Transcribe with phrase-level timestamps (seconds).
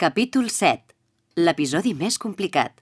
[0.00, 0.94] Capítol 7.
[1.44, 2.78] L'episodi més complicat.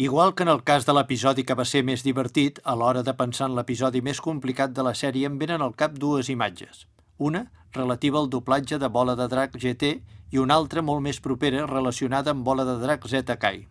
[0.00, 3.12] Igual que en el cas de l'episodi que va ser més divertit, a l'hora de
[3.18, 6.86] pensar en l'episodi més complicat de la sèrie em venen al cap dues imatges.
[7.18, 7.42] Una,
[7.76, 9.90] relativa al doblatge de Bola de Drac GT
[10.32, 13.66] i una altra molt més propera relacionada amb Bola de Drac Z Kai.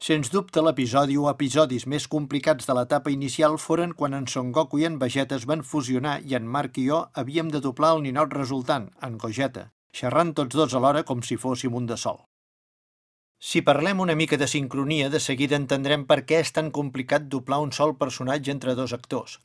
[0.00, 4.80] Sens dubte, l'episodi o episodis més complicats de l'etapa inicial foren quan en Son Goku
[4.80, 8.02] i en Vegeta es van fusionar i en Marc i jo havíem de doblar el
[8.08, 9.66] ninot resultant, en Gogeta,
[9.96, 12.20] xerrant tots dos alhora com si fóssim un de sol.
[13.40, 17.60] Si parlem una mica de sincronia, de seguida entendrem per què és tan complicat doblar
[17.64, 19.38] un sol personatge entre dos actors.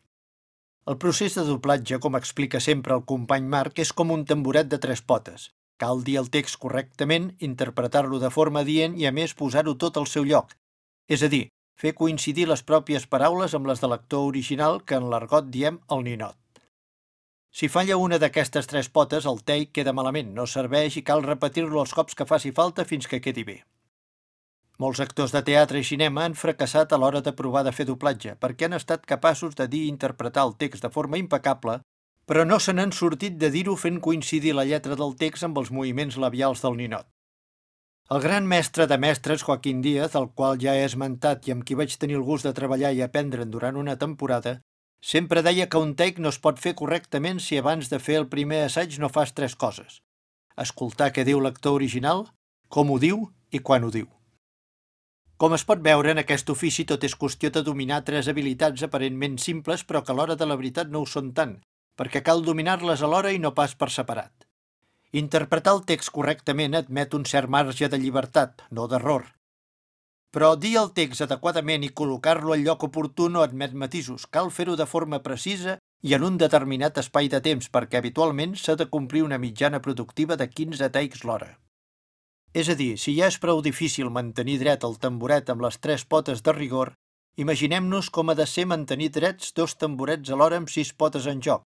[0.86, 4.77] El procés de doblatge, com explica sempre el company Marc, és com un tamboret de
[4.84, 5.48] tres potes.
[5.81, 10.08] Cal dir el text correctament, interpretar-lo de forma dient i, a més, posar-ho tot al
[10.12, 10.53] seu lloc.
[11.08, 11.48] És a dir,
[11.80, 16.05] fer coincidir les pròpies paraules amb les de l'actor original que en l'argot diem el
[16.08, 16.38] ninot.
[17.55, 21.80] Si falla una d'aquestes tres potes, el take queda malament, no serveix i cal repetir-lo
[21.86, 23.62] els cops que faci falta fins que quedi bé.
[24.84, 28.36] Molts actors de teatre i cinema han fracassat a l'hora de provar de fer doblatge
[28.42, 31.80] perquè han estat capaços de dir i interpretar el text de forma impecable
[32.28, 35.72] però no se n'han sortit de dir-ho fent coincidir la lletra del text amb els
[35.72, 37.08] moviments labials del ninot.
[38.12, 41.78] El gran mestre de mestres, Joaquín Díaz, el qual ja he esmentat i amb qui
[41.78, 44.59] vaig tenir el gust de treballar i aprendre durant una temporada,
[45.06, 48.25] sempre deia que un take no es pot fer correctament si abans de fer el
[48.31, 50.00] primer assaig no fas tres coses.
[50.58, 52.25] Escoltar què diu l'actor original,
[52.73, 54.08] com ho diu i quan ho diu.
[55.38, 59.38] Com es pot veure, en aquest ofici tot és qüestió de dominar tres habilitats aparentment
[59.45, 61.58] simples però que a l'hora de la veritat no ho són tant,
[62.00, 64.47] perquè cal dominar-les alhora i no pas per separat.
[65.12, 69.34] Interpretar el text correctament admet un cert marge de llibertat, no d'error.
[70.36, 74.25] Però dir el text adequadament i col·locar-lo al lloc oportú no admet matisos.
[74.28, 78.75] Cal fer-ho de forma precisa i en un determinat espai de temps, perquè habitualment s'ha
[78.75, 81.53] de complir una mitjana productiva de 15 takes l'hora.
[82.52, 86.03] És a dir, si ja és prou difícil mantenir dret el tamboret amb les tres
[86.03, 86.91] potes de rigor,
[87.39, 91.63] imaginem-nos com ha de ser mantenir drets dos tamborets alhora amb sis potes en joc,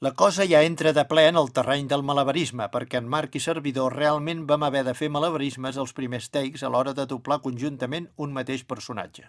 [0.00, 3.42] la cosa ja entra de ple en el terreny del malabarisme, perquè en Marc i
[3.44, 8.06] servidor realment vam haver de fer malabarismes els primers takes a l'hora de doblar conjuntament
[8.16, 9.26] un mateix personatge.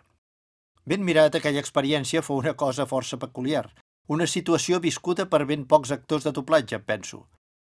[0.88, 3.66] Ben mirat, aquella experiència fou una cosa força peculiar,
[4.08, 7.26] una situació viscuda per ben pocs actors de doblatge, penso.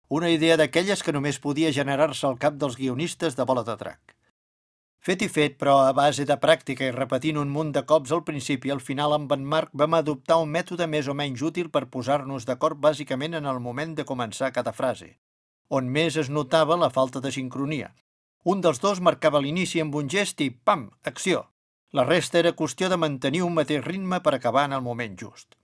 [0.09, 4.18] Una idea d'aquelles que només podia generar-se al cap dels guionistes de bola de drac.
[4.99, 8.25] Fet i fet, però a base de pràctica i repetint un munt de cops al
[8.27, 11.87] principi, al final amb en Marc vam adoptar un mètode més o menys útil per
[11.93, 15.13] posar-nos d'acord bàsicament en el moment de començar cada frase,
[15.71, 17.93] on més es notava la falta de sincronia.
[18.45, 21.47] Un dels dos marcava l'inici amb un gest i, pam, acció.
[21.93, 25.55] La resta era qüestió de mantenir un mateix ritme per acabar en el moment just.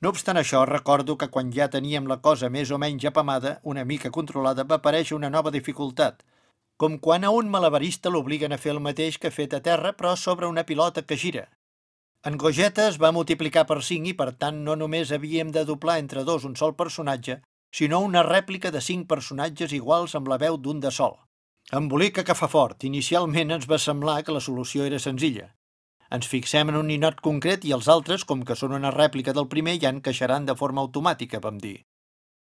[0.00, 3.84] No obstant això, recordo que quan ja teníem la cosa més o menys apamada, una
[3.84, 6.24] mica controlada, va aparèixer una nova dificultat–
[6.76, 9.94] com quan a un malabarista l'obliguen a fer el mateix que ha fet a terra,
[9.96, 11.46] però sobre una pilota que gira.
[12.26, 15.98] En Gogeta es va multiplicar per 5 i, per tant, no només havíem de doblar
[16.02, 17.40] entre dos un sol personatge,
[17.72, 21.16] sinó una rèplica de 5 personatges iguals amb la veu d'un de sol.
[21.72, 22.84] Embolica que fa fort.
[22.84, 25.48] Inicialment ens va semblar que la solució era senzilla.
[26.10, 29.48] Ens fixem en un ninot concret i els altres, com que són una rèplica del
[29.50, 31.80] primer, ja encaixaran de forma automàtica, vam dir.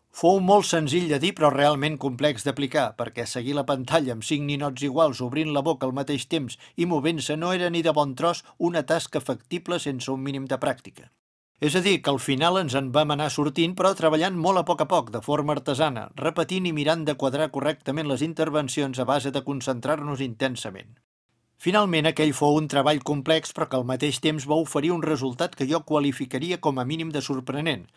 [0.09, 4.43] Fou molt senzill de dir però realment complex d'aplicar, perquè seguir la pantalla amb cinc
[4.47, 8.15] ninots iguals obrint la boca al mateix temps i movent-se no era ni de bon
[8.15, 11.11] tros una tasca factible sense un mínim de pràctica.
[11.59, 14.65] És a dir, que al final ens en vam anar sortint, però treballant molt a
[14.67, 19.05] poc a poc, de forma artesana, repetint i mirant de quadrar correctament les intervencions a
[19.05, 20.95] base de concentrar-nos intensament.
[21.59, 25.55] Finalment, aquell fou un treball complex, però que al mateix temps va oferir un resultat
[25.59, 27.89] que jo qualificaria com a mínim de sorprenent,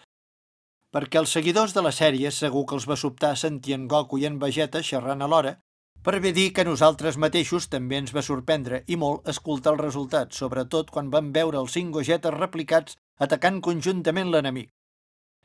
[0.93, 4.27] perquè els seguidors de la sèrie segur que els va sobtar sentir en Goku i
[4.29, 5.57] en Vegeta xerrant alhora,
[6.03, 10.35] per bé dir que nosaltres mateixos també ens va sorprendre i molt escoltar el resultat,
[10.35, 14.73] sobretot quan vam veure els cinc Gogetes replicats atacant conjuntament l'enemic.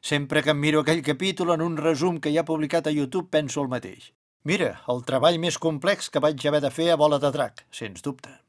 [0.02, 3.30] Sempre que em miro aquell capítol en un resum que hi ha publicat a YouTube
[3.30, 4.12] penso el mateix.
[4.44, 8.02] Mira, el treball més complex que vaig haver de fer a bola de drac, sens
[8.02, 8.47] dubte.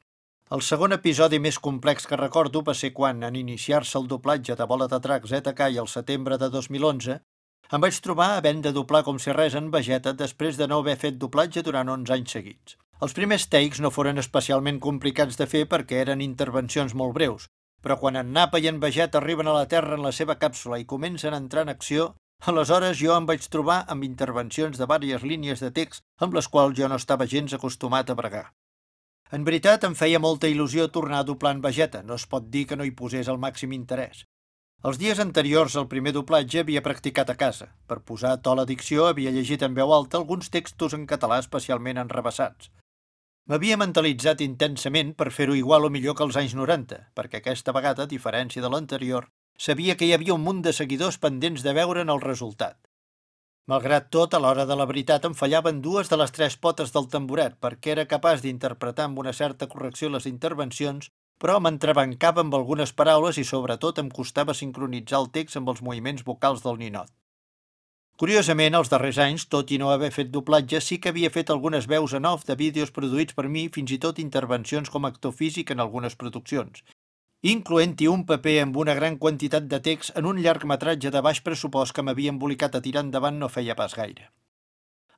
[0.55, 4.65] El segon episodi més complex que recordo va ser quan, en iniciar-se el doblatge de
[4.69, 7.17] Bola de Drac ZK al setembre de 2011,
[7.77, 10.95] em vaig trobar havent de doblar com si res en Vegeta després de no haver
[11.03, 12.77] fet doblatge durant 11 anys seguits.
[12.97, 17.45] Els primers takes no foren especialment complicats de fer perquè eren intervencions molt breus,
[17.85, 20.79] però quan en Napa i en Vegeta arriben a la Terra en la seva càpsula
[20.81, 22.15] i comencen a entrar en acció,
[22.49, 26.73] aleshores jo em vaig trobar amb intervencions de diverses línies de text amb les quals
[26.81, 28.47] jo no estava gens acostumat a bregar.
[29.31, 32.63] En veritat, em feia molta il·lusió tornar a doblar en Vegeta, no es pot dir
[32.65, 34.23] que no hi posés el màxim interès.
[34.89, 37.67] Els dies anteriors al primer doblatge havia practicat a casa.
[37.85, 42.01] Per posar to a l'addicció havia llegit en veu alta alguns textos en català especialment
[42.01, 42.71] enrebaçats.
[43.49, 48.09] M'havia mentalitzat intensament per fer-ho igual o millor que els anys 90, perquè aquesta vegada,
[48.09, 52.09] a diferència de l'anterior, sabia que hi havia un munt de seguidors pendents de veure'n
[52.09, 52.79] el resultat.
[53.67, 57.09] Malgrat tot, a l'hora de la veritat em fallaven dues de les tres potes del
[57.09, 62.91] tamboret perquè era capaç d'interpretar amb una certa correcció les intervencions però m'entrebancava amb algunes
[63.01, 67.09] paraules i sobretot em costava sincronitzar el text amb els moviments vocals del ninot.
[68.19, 71.87] Curiosament, els darrers anys, tot i no haver fet doblatge, sí que havia fet algunes
[71.87, 75.31] veus en off de vídeos produïts per mi, fins i tot intervencions com a actor
[75.31, 76.83] físic en algunes produccions,
[77.41, 81.95] incloent-hi un paper amb una gran quantitat de text en un llargmetratge de baix pressupost
[81.95, 84.27] que m'havia embolicat a tirar endavant no feia pas gaire.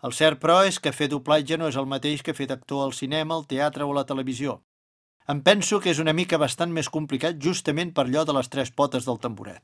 [0.05, 2.93] El cert, però, és que fer doblatge no és el mateix que fer d'actor al
[2.93, 4.61] cinema, al teatre o a la televisió.
[5.29, 8.69] Em penso que és una mica bastant més complicat justament per allò de les tres
[8.69, 9.61] potes del tamboret.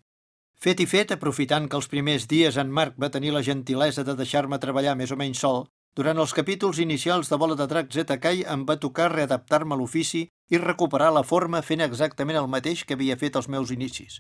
[0.58, 4.16] Fet i fet, aprofitant que els primers dies en Marc va tenir la gentilesa de
[4.18, 5.68] deixar-me treballar més o menys sol,
[5.98, 10.28] durant els capítols inicials de Bola de Drac ZK em va tocar readaptar-me a l'ofici
[10.54, 14.20] i recuperar la forma fent exactament el mateix que havia fet als meus inicis.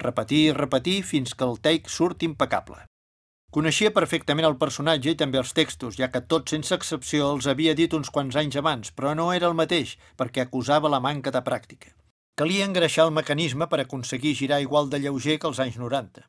[0.00, 2.80] Repetir i repetir fins que el take surt impecable.
[3.52, 7.74] Coneixia perfectament el personatge i també els textos, ja que tots sense excepció els havia
[7.76, 11.44] dit uns quants anys abans, però no era el mateix, perquè acusava la manca de
[11.44, 11.92] pràctica.
[12.40, 16.24] Calia engreixar el mecanisme per aconseguir girar igual de lleuger que els anys 90.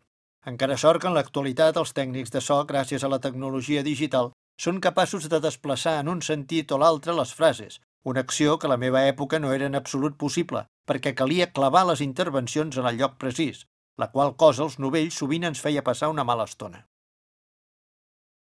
[0.52, 4.82] Encara sort que en l'actualitat els tècnics de so, gràcies a la tecnologia digital, són
[4.84, 8.78] capaços de desplaçar en un sentit o l'altre les frases, una acció que a la
[8.82, 13.16] meva època no era en absolut possible, perquè calia clavar les intervencions en el lloc
[13.24, 13.66] precís,
[13.98, 16.86] la qual cosa els novells sovint ens feia passar una mala estona.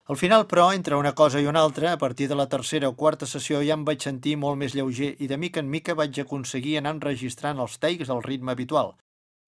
[0.09, 2.97] Al final, però, entre una cosa i una altra, a partir de la tercera o
[2.97, 6.19] quarta sessió ja em vaig sentir molt més lleuger i de mica en mica vaig
[6.23, 8.95] aconseguir anar enregistrant els takes al ritme habitual,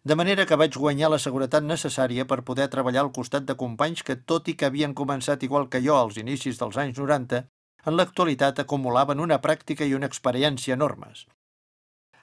[0.02, 4.02] de manera que vaig guanyar la seguretat necessària per poder treballar al costat de companys
[4.02, 7.42] que, tot i que havien començat igual que jo als inicis dels anys 90,
[7.84, 11.26] en l'actualitat acumulaven una pràctica i una experiència enormes.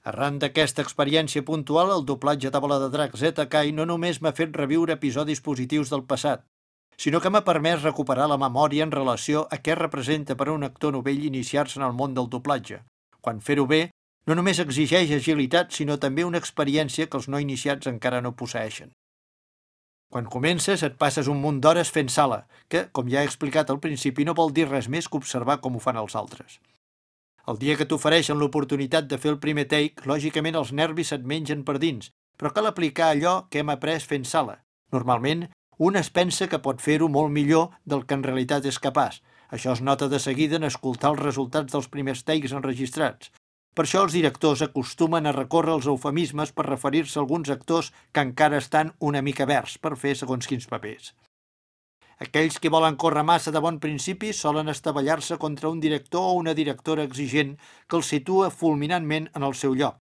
[0.10, 4.56] Arran d'aquesta experiència puntual, el doblatge de Bola de Drac ZK no només m'ha fet
[4.56, 6.46] reviure episodis positius del passat,
[6.98, 10.64] sinó que m'ha permès recuperar la memòria en relació a què representa per a un
[10.64, 12.82] actor novell iniciar-se en el món del doblatge,
[13.22, 13.82] quan fer-ho bé
[14.28, 18.92] no només exigeix agilitat, sinó també una experiència que els no iniciats encara no posseixen.
[20.12, 23.80] Quan comences et passes un munt d'hores fent sala, que, com ja he explicat al
[23.84, 26.60] principi, no vol dir res més que observar com ho fan els altres.
[27.48, 31.64] El dia que t'ofereixen l'oportunitat de fer el primer take, lògicament els nervis et mengen
[31.68, 34.60] per dins, però cal aplicar allò que hem après fent sala.
[34.96, 35.48] Normalment,
[35.80, 39.22] un es pensa que pot fer-ho molt millor del que en realitat és capaç.
[39.52, 43.32] Això es nota de seguida en escoltar els resultats dels primers takes enregistrats.
[43.78, 48.24] Per això els directors acostumen a recórrer els eufemismes per referir-se a alguns actors que
[48.26, 51.12] encara estan una mica verds per fer segons quins papers.
[52.26, 56.58] Aquells que volen córrer massa de bon principi solen estavellar-se contra un director o una
[56.58, 57.54] directora exigent
[57.86, 60.02] que els situa fulminantment en el seu lloc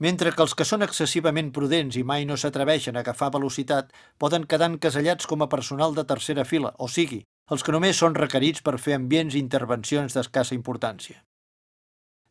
[0.00, 3.90] mentre que els que són excessivament prudents i mai no s'atreveixen a agafar velocitat
[4.24, 7.20] poden quedar encasellats com a personal de tercera fila, o sigui,
[7.52, 11.20] els que només són requerits per fer ambients i intervencions d'escassa importància.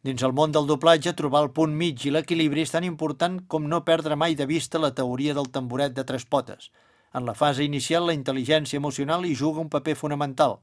[0.08, 3.66] Dins el món del doblatge, trobar el punt mig i l'equilibri és tan important com
[3.68, 6.70] no perdre mai de vista la teoria del tamboret de tres potes.
[7.14, 10.60] En la fase inicial, la intel·ligència emocional hi juga un paper fonamental,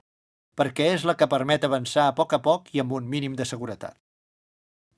[0.57, 3.45] perquè és la que permet avançar a poc a poc i amb un mínim de
[3.45, 3.99] seguretat.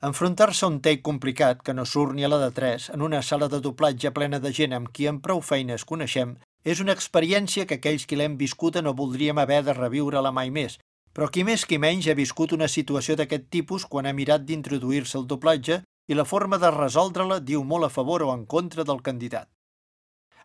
[0.07, 3.23] Enfrontar-se a un take complicat que no surt ni a la de 3 en una
[3.27, 7.67] sala de doblatge plena de gent amb qui amb prou feines coneixem és una experiència
[7.67, 10.79] que aquells qui l'hem viscuda no voldríem haver de reviure-la mai més,
[11.19, 15.17] però qui més qui menys ha viscut una situació d'aquest tipus quan ha mirat d'introduir-se
[15.19, 19.01] al doblatge i la forma de resoldre-la diu molt a favor o en contra del
[19.03, 19.49] candidat.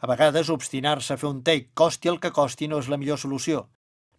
[0.01, 3.22] A vegades, obstinar-se a fer un take costi el que costi no és la millor
[3.22, 3.68] solució.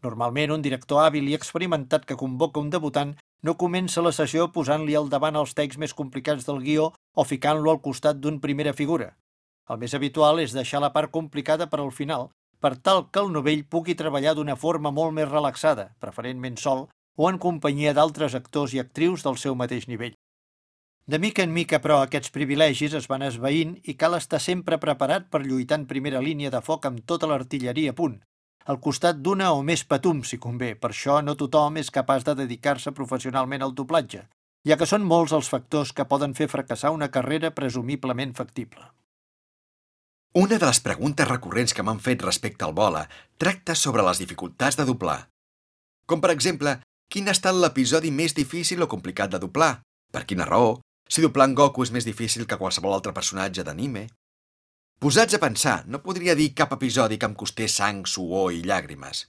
[0.06, 4.94] Normalment, un director hàbil i experimentat que convoca un debutant no comença la sessió posant-li
[4.94, 9.10] al davant els texts més complicats del guió o ficant-lo al costat d'una primera figura.
[9.66, 12.30] El més habitual és deixar la part complicada per al final,
[12.64, 16.86] per tal que el novell pugui treballar d'una forma molt més relaxada, preferentment sol,
[17.20, 20.14] o en companyia d'altres actors i actrius del seu mateix nivell.
[21.06, 25.28] De mica en mica, però, aquests privilegis es van esveint i cal estar sempre preparat
[25.28, 28.16] per lluitar en primera línia de foc amb tota l'artilleria a punt,
[28.64, 30.72] al costat d'una o més patum, si convé.
[30.80, 34.24] Per això no tothom és capaç de dedicar-se professionalment al doblatge,
[34.64, 38.88] ja que són molts els factors que poden fer fracassar una carrera presumiblement factible.
[40.36, 43.04] Una de les preguntes recurrents que m'han fet respecte al bola
[43.38, 45.28] tracta sobre les dificultats de doblar.
[46.10, 46.72] Com, per exemple,
[47.06, 49.84] quin ha estat l'episodi més difícil o complicat de doblar?
[50.10, 50.80] Per quina raó?
[51.06, 54.08] Si doblar en Goku és més difícil que qualsevol altre personatge d'anime?
[54.98, 59.28] Posats a pensar, no podria dir cap episodi que em costés sang, suor i llàgrimes.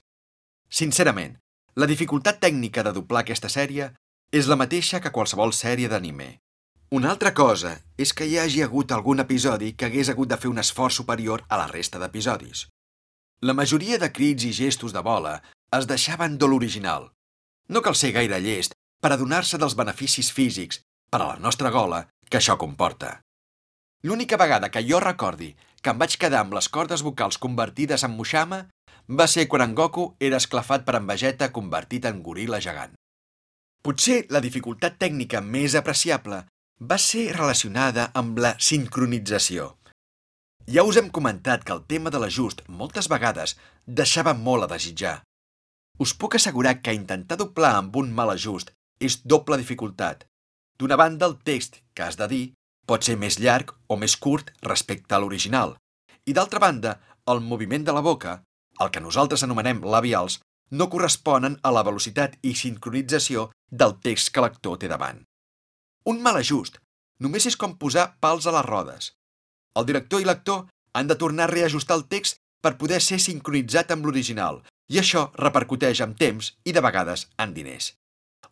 [0.66, 1.38] Sincerament,
[1.78, 3.92] la dificultat tècnica de doblar aquesta sèrie
[4.34, 6.32] és la mateixa que qualsevol sèrie d'anime.
[6.88, 10.52] Una altra cosa és que hi hagi hagut algun episodi que hagués hagut de fer
[10.52, 12.68] un esforç superior a la resta d'episodis.
[13.42, 15.40] La majoria de crits i gestos de bola
[15.74, 17.10] es deixaven de l'original.
[17.68, 22.04] No cal ser gaire llest per adonar-se dels beneficis físics per a la nostra gola
[22.30, 23.20] que això comporta.
[24.06, 28.14] L'única vegada que jo recordi que em vaig quedar amb les cordes vocals convertides en
[28.14, 28.68] moixama
[29.10, 32.94] va ser quan en Goku era esclafat per en Vegeta convertit en goril·la gegant.
[33.82, 36.46] Potser la dificultat tècnica més apreciable
[36.80, 39.74] va ser relacionada amb la sincronització.
[40.66, 43.56] Ja us hem comentat que el tema de l'ajust moltes vegades
[43.86, 45.20] deixava molt a desitjar.
[45.98, 50.26] Us puc assegurar que intentar doblar amb un mal ajust és doble dificultat.
[50.78, 52.44] D'una banda, el text que has de dir
[52.86, 55.76] pot ser més llarg o més curt respecte a l'original.
[56.26, 58.42] I d'altra banda, el moviment de la boca
[58.80, 60.40] el que nosaltres anomenem labials,
[60.70, 65.22] no corresponen a la velocitat i sincronització del text que l'actor té davant.
[66.06, 66.78] Un mal ajust
[67.24, 69.12] només és com posar pals a les rodes.
[69.76, 73.90] El director i l'actor han de tornar a reajustar el text per poder ser sincronitzat
[73.94, 74.60] amb l'original,
[74.92, 77.92] i això repercuteix en temps i, de vegades, en diners.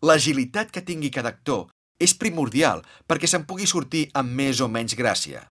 [0.02, 1.68] L'agilitat que tingui cada actor
[2.02, 5.46] és primordial perquè se'n pugui sortir amb més o menys gràcia.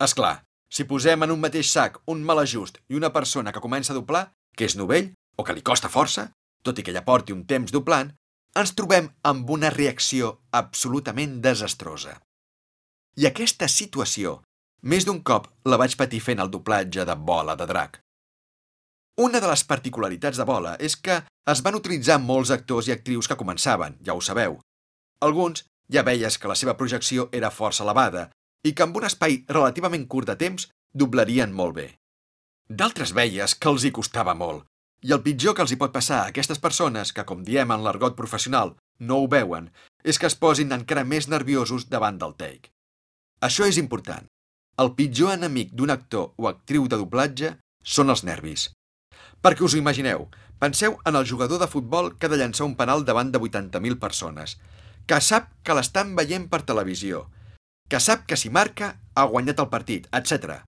[0.00, 0.40] És clar,
[0.72, 3.98] si posem en un mateix sac un mal ajust i una persona que comença a
[3.98, 6.30] doblar, que és novell o que li costa força,
[6.64, 8.14] tot i que ja porti un temps doblant,
[8.54, 12.14] ens trobem amb una reacció absolutament desastrosa.
[13.18, 14.40] I aquesta situació,
[14.82, 17.98] més d'un cop la vaig patir fent el doblatge de Bola de Drac.
[19.24, 21.20] Una de les particularitats de Bola és que
[21.50, 24.58] es van utilitzar molts actors i actrius que començaven, ja ho sabeu.
[25.22, 28.28] Alguns ja veies que la seva projecció era força elevada
[28.66, 31.88] i que amb un espai relativament curt de temps doblarien molt bé.
[32.68, 34.64] D'altres veies que els hi costava molt,
[35.04, 37.82] i el pitjor que els hi pot passar a aquestes persones que, com diem en
[37.84, 39.68] l'argot professional, no ho veuen,
[40.02, 42.70] és que es posin encara més nerviosos davant del take.
[43.44, 44.24] Això és important.
[44.80, 47.52] El pitjor enemic d'un actor o actriu de doblatge
[47.96, 48.70] són els nervis.
[49.44, 50.24] Perquè us ho imagineu,
[50.58, 54.00] penseu en el jugador de futbol que ha de llançar un penal davant de 80.000
[54.00, 54.56] persones,
[55.04, 57.26] que sap que l'estan veient per televisió,
[57.92, 60.62] que sap que si marca ha guanyat el partit, etc.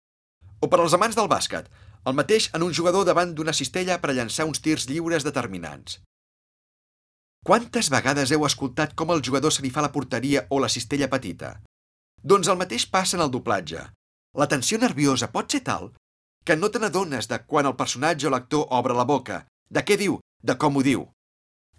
[0.61, 1.73] O per als amants del bàsquet,
[2.07, 5.99] el mateix en un jugador davant d'una cistella per a llançar uns tirs lliures determinants.
[7.47, 11.11] Quantes vegades heu escoltat com el jugador se li fa la porteria o la cistella
[11.11, 11.57] petita?
[12.23, 13.83] Doncs el mateix passa en el doblatge.
[14.39, 15.93] La tensió nerviosa pot ser tal
[16.47, 19.97] que no te n'adones de quan el personatge o l'actor obre la boca, de què
[19.99, 21.03] diu, de com ho diu.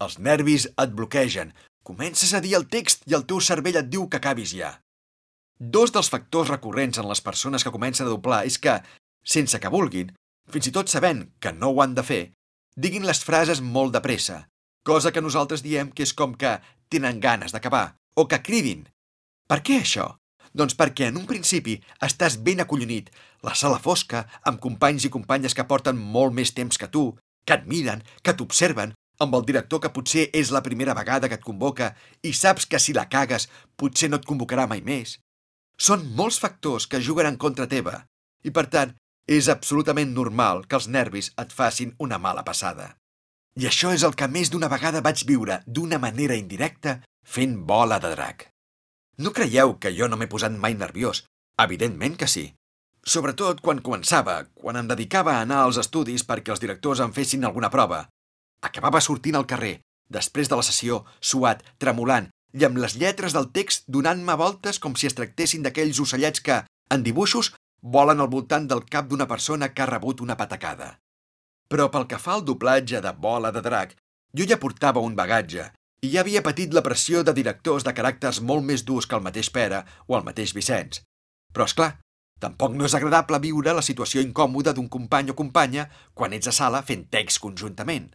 [0.04, 4.04] Els nervis et bloquegen, comences a dir el text i el teu cervell et diu
[4.12, 4.74] que acabis ja.
[5.58, 8.76] Dos dels factors recurrents en les persones que comencen a doblar és que,
[9.24, 10.12] sense que vulguin,
[10.48, 12.22] fins i tot sabent que no ho han de fer,
[12.76, 14.46] diguin les frases molt de pressa,
[14.84, 16.58] cosa que nosaltres diem que és com que
[16.88, 18.86] tenen ganes d'acabar, o que cridin.
[19.48, 20.14] Per què això?
[20.56, 23.10] Doncs perquè en un principi estàs ben acollonit,
[23.44, 27.10] la sala fosca, amb companys i companyes que porten molt més temps que tu,
[27.44, 31.38] que et miren, que t'observen, amb el director que potser és la primera vegada que
[31.38, 35.18] et convoca i saps que si la cagues potser no et convocarà mai més.
[35.78, 38.04] Són molts factors que juguen en contra teva
[38.44, 38.94] i, per tant,
[39.28, 42.94] és absolutament normal que els nervis et facin una mala passada.
[43.60, 47.00] I això és el que més d'una vegada vaig viure d'una manera indirecta
[47.36, 48.46] fent bola de drac.
[49.18, 51.24] No creieu que jo no m'he posat mai nerviós.
[51.58, 52.44] Evidentment que sí.
[53.04, 57.44] Sobretot quan començava, quan em dedicava a anar als estudis perquè els directors em fessin
[57.44, 58.06] alguna prova.
[58.62, 63.50] Acabava sortint al carrer, després de la sessió, suat, tremolant, i amb les lletres del
[63.52, 66.62] text donant-me voltes com si es tractessin d'aquells ocellets que,
[66.94, 70.98] en dibuixos, volen al voltant del cap d'una persona que ha rebut una patacada.
[71.68, 73.94] Però pel que fa al doblatge de Bola de Drac,
[74.34, 75.70] jo ja portava un bagatge
[76.02, 79.24] i ja havia patit la pressió de directors de caràcters molt més durs que el
[79.24, 81.02] mateix Pere o el mateix Vicenç.
[81.52, 81.96] Però, és clar,
[82.38, 86.54] tampoc no és agradable viure la situació incòmoda d'un company o companya quan ets a
[86.54, 88.12] sala fent text conjuntament.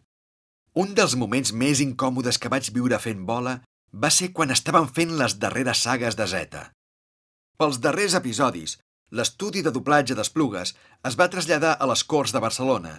[0.79, 3.59] Un dels moments més incòmodes que vaig viure fent bola
[3.93, 6.63] va ser quan estaven fent les darreres sagues de Zeta.
[7.59, 8.79] Pels darrers episodis,
[9.13, 10.71] l'estudi de doblatge d'Esplugues
[11.09, 12.93] es va traslladar a les Corts de Barcelona.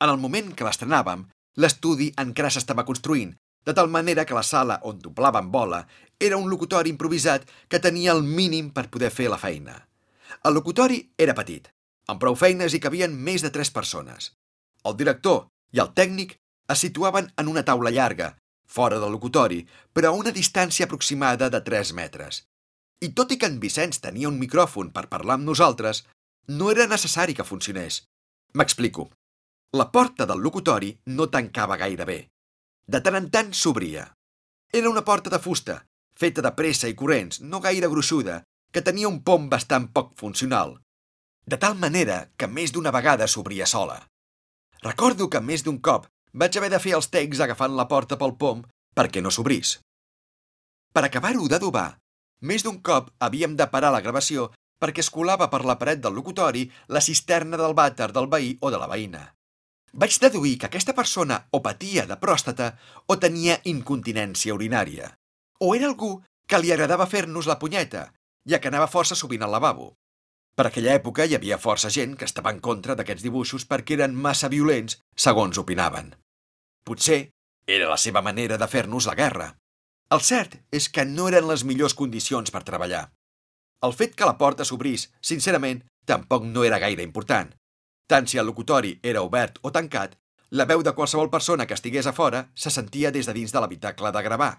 [0.00, 1.26] En el moment que l'estrenàvem,
[1.60, 3.34] l'estudi encara s'estava construint,
[3.66, 5.82] de tal manera que la sala on doblàvem bola
[6.28, 9.76] era un locutori improvisat que tenia el mínim per poder fer la feina.
[10.48, 11.68] El locutori era petit,
[12.08, 14.32] amb prou feines hi cabien més de tres persones.
[14.88, 16.36] El director i el tècnic
[16.72, 18.32] es situaven en una taula llarga,
[18.66, 22.46] fora del locutori, però a una distància aproximada de 3 metres.
[23.04, 26.04] I tot i que en Vicenç tenia un micròfon per parlar amb nosaltres,
[26.48, 28.04] No era necessari que funcionés.
[28.54, 29.10] M'explico.
[29.74, 32.18] La porta del locutori no tancava gaire bé.
[32.86, 34.04] De tant en tant s'obria.
[34.72, 35.80] Era una porta de fusta,
[36.14, 40.76] feta de pressa i corrents, no gaire gruixuda, que tenia un pom bastant poc funcional.
[41.44, 43.98] De tal manera que més d'una vegada s'obria sola.
[44.86, 48.36] Recordo que més d'un cop vaig haver de fer els tecs agafant la porta pel
[48.38, 48.62] pom
[48.94, 49.80] perquè no s'obrís.
[50.94, 51.98] Per acabar-ho d'adobar,
[52.42, 54.50] més d'un cop havíem de parar la gravació
[54.82, 58.70] perquè es colava per la paret del locutori la cisterna del vàter del veí o
[58.70, 59.22] de la veïna.
[59.96, 62.74] Vaig deduir que aquesta persona o patia de pròstata
[63.06, 65.14] o tenia incontinència urinària.
[65.60, 68.10] O era algú que li agradava fer-nos la punyeta,
[68.44, 69.94] ja que anava força sovint al lavabo.
[70.56, 74.14] Per aquella època hi havia força gent que estava en contra d'aquests dibuixos perquè eren
[74.26, 76.12] massa violents, segons opinaven.
[76.84, 77.30] Potser
[77.66, 79.48] era la seva manera de fer-nos la guerra.
[80.14, 83.08] El cert és que no eren les millors condicions per treballar.
[83.86, 87.50] El fet que la porta s'obrís, sincerament, tampoc no era gaire important.
[88.06, 90.14] Tant si el locutori era obert o tancat,
[90.50, 93.60] la veu de qualsevol persona que estigués a fora se sentia des de dins de
[93.60, 94.52] l'habitacle de gravar.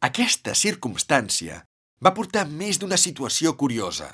[0.00, 1.60] Aquesta circumstància
[2.02, 4.08] va portar més d'una situació curiosa.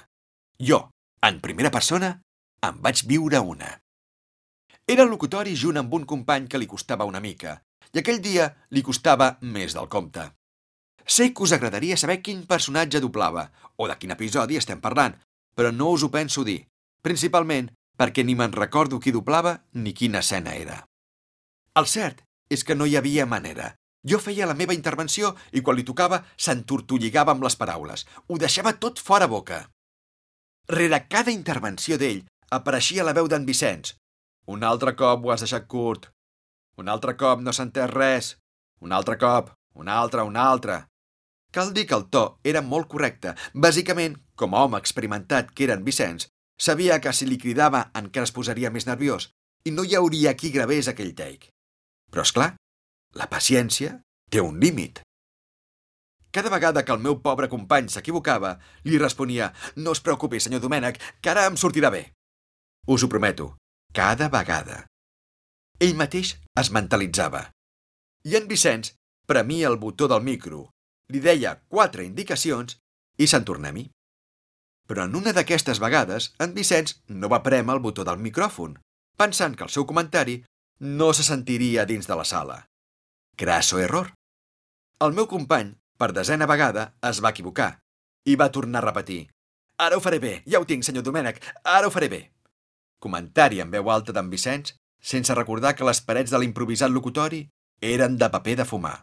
[0.59, 0.89] Jo,
[1.23, 2.17] en primera persona,
[2.67, 3.71] en vaig viure una.
[4.91, 7.61] Era locutori junt amb un company que li costava una mica,
[7.95, 10.27] i aquell dia li costava més del compte.
[11.09, 15.17] Sé que us agradaria saber quin personatge doblava o de quin episodi estem parlant,
[15.57, 16.67] però no us ho penso dir,
[17.01, 20.83] principalment perquè ni me'n recordo qui doblava ni quina escena era.
[21.81, 22.21] El cert
[22.53, 23.73] és que no hi havia manera.
[24.05, 28.05] Jo feia la meva intervenció i quan li tocava s'entortolligava amb les paraules.
[28.29, 29.65] Ho deixava tot fora boca.
[30.69, 32.23] Rere cada intervenció d'ell
[32.53, 33.97] apareixia la veu d'en Vicenç.
[34.47, 36.11] Un altre cop ho has deixat curt.
[36.77, 38.37] Un altre cop no s'ha entès res.
[38.85, 39.51] Un altre cop.
[39.75, 40.85] Un altre, un altre.
[41.51, 43.33] Cal dir que el to era molt correcte.
[43.55, 46.29] Bàsicament, com a home experimentat que era en Vicenç,
[46.61, 49.31] sabia que si li cridava encara es posaria més nerviós
[49.65, 51.51] i no hi hauria qui gravés aquell take.
[52.13, 52.53] Però, és clar,
[53.17, 53.99] la paciència
[54.31, 55.01] té un límit.
[56.31, 61.01] Cada vegada que el meu pobre company s'equivocava, li responia «No es preocupi, senyor Domènec,
[61.21, 62.11] que ara em sortirà bé».
[62.87, 63.55] Us ho prometo,
[63.97, 64.85] cada vegada.
[65.81, 67.49] Ell mateix es mentalitzava.
[68.29, 68.93] I en Vicenç
[69.27, 70.69] premia el botó del micro
[71.09, 72.77] li deia quatre indicacions
[73.19, 73.91] i se'n mi.
[74.89, 78.79] Però en una d'aquestes vegades, en Vicenç no va prémer el botó del micròfon,
[79.17, 80.45] pensant que el seu comentari
[80.81, 82.67] no se sentiria dins de la sala.
[83.37, 84.15] Crasso error.
[85.01, 87.79] El meu company, per desena vegada, es va equivocar
[88.25, 89.29] i va tornar a repetir.
[89.79, 92.23] Ara ho faré bé, ja ho tinc, senyor Domènec, ara ho faré bé.
[92.99, 97.45] Comentari en veu alta d'en Vicenç, sense recordar que les parets de l'improvisat locutori
[97.81, 98.97] eren de paper de fumar.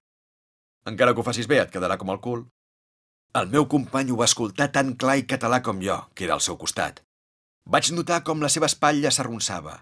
[0.90, 2.46] Encara que ho facis bé, et quedarà com el cul.
[3.36, 6.44] El meu company ho va escoltar tan clar i català com jo, que era al
[6.46, 7.02] seu costat.
[7.66, 9.80] Vaig notar com la seva espatlla s'arronsava.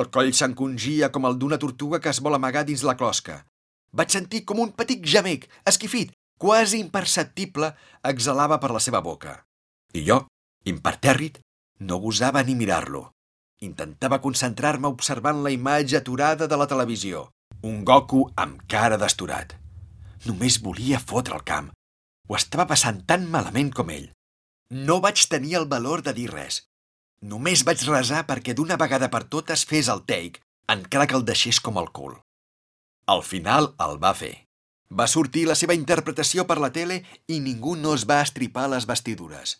[0.00, 3.44] El coll s'encongia com el d'una tortuga que es vol amagar dins la closca.
[3.92, 7.72] Vaig sentir com un petit gemec, esquifit, quasi imperceptible,
[8.12, 9.38] exhalava per la seva boca.
[9.94, 10.20] I jo,
[10.66, 11.40] impertèrrit,
[11.80, 13.08] no gosava ni mirar-lo.
[13.66, 17.28] Intentava concentrar-me observant la imatge aturada de la televisió.
[17.62, 19.56] Un Goku amb cara desturat.
[20.28, 21.70] Només volia fotre el camp.
[22.28, 24.10] Ho estava passant tan malament com ell.
[24.70, 26.60] No vaig tenir el valor de dir res.
[27.32, 30.40] Només vaig resar perquè d'una vegada per totes fes el take,
[30.72, 32.14] encara que el deixés com el cul.
[33.06, 34.34] Al final el va fer.
[34.90, 38.86] Va sortir la seva interpretació per la tele i ningú no es va estripar les
[38.86, 39.58] vestidures.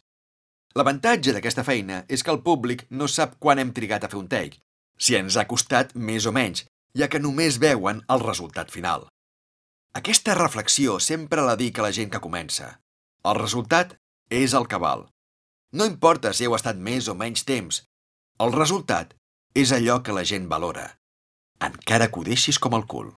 [0.79, 4.29] L'avantatge d'aquesta feina és que el públic no sap quan hem trigat a fer un
[4.31, 4.61] take,
[4.99, 9.09] si ens ha costat més o menys, ja que només veuen el resultat final.
[9.98, 12.66] Aquesta reflexió sempre la dic a la gent que comença.
[13.26, 13.96] El resultat
[14.31, 15.09] és el que val.
[15.74, 17.83] No importa si heu estat més o menys temps.
[18.38, 19.16] El resultat
[19.59, 20.87] és allò que la gent valora,
[21.66, 23.11] encara que ho deixis com el cul.